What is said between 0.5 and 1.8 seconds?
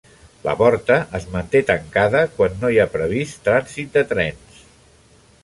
porta es manté